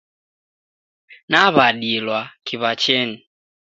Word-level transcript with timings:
Naw'adilwa 1.31 2.19
kiw'achenyi. 2.45 3.17